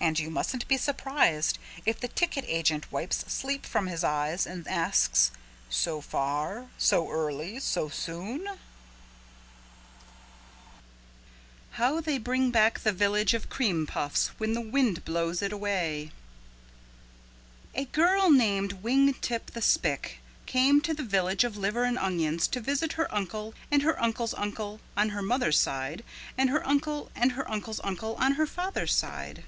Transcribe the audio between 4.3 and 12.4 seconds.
and asks, "So far? So early? So soon?" How They